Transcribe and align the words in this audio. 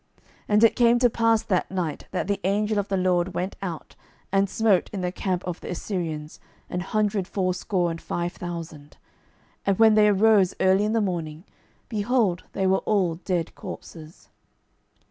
12:019:035 0.17 0.25
And 0.49 0.63
it 0.63 0.75
came 0.75 0.97
to 0.97 1.09
pass 1.11 1.43
that 1.43 1.69
night, 1.69 2.07
that 2.09 2.25
the 2.25 2.39
angel 2.43 2.79
of 2.79 2.87
the 2.87 2.97
LORD 2.97 3.35
went 3.35 3.55
out, 3.61 3.95
and 4.31 4.49
smote 4.49 4.89
in 4.91 5.01
the 5.01 5.11
camp 5.11 5.43
of 5.45 5.61
the 5.61 5.69
Assyrians 5.69 6.39
an 6.71 6.79
hundred 6.79 7.27
fourscore 7.27 7.91
and 7.91 8.01
five 8.01 8.33
thousand: 8.33 8.97
and 9.63 9.77
when 9.77 9.93
they 9.93 10.07
arose 10.07 10.55
early 10.59 10.85
in 10.85 10.93
the 10.93 11.01
morning, 11.01 11.43
behold, 11.87 12.45
they 12.53 12.65
were 12.65 12.79
all 12.79 13.13
dead 13.17 13.53
corpses. 13.53 14.29